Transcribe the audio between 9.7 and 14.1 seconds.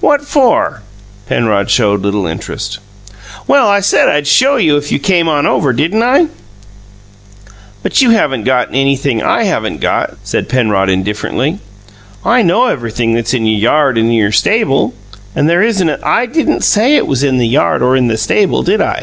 got," said Penrod indifferently. "I know everything that's in your yard and